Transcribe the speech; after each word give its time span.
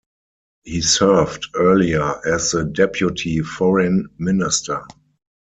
He 0.63 0.81
served 0.81 1.45
earlier 1.53 2.19
as 2.25 2.49
the 2.53 2.63
deputy 2.63 3.41
foreign 3.41 4.09
minister. 4.17 4.81